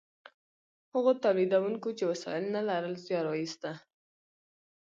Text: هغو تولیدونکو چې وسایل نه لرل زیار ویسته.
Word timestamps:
هغو 0.93 1.11
تولیدونکو 1.23 1.89
چې 1.97 2.03
وسایل 2.11 2.45
نه 2.55 2.61
لرل 2.69 2.95
زیار 3.05 3.25
ویسته. 3.29 3.71